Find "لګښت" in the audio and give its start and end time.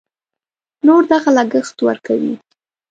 1.37-1.77